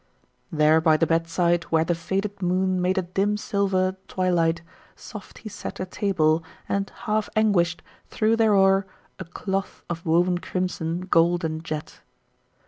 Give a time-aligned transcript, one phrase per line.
[0.51, 4.63] "There by the bedside, where the faded moon Made a dim silver twilight,
[4.95, 8.87] soft he set A table, and, half anguish'd, threw thereor
[9.19, 12.01] A cloth of woven crimson, gold, and jet.